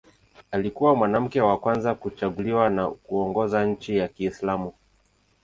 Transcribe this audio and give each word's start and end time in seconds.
Alikuwa 0.51 0.95
mwanamke 0.95 1.41
wa 1.41 1.59
kwanza 1.59 1.95
kuchaguliwa 1.95 2.69
na 2.69 2.87
kuongoza 2.87 3.65
nchi 3.65 3.97
ya 3.97 4.07
Kiislamu. 4.07 4.73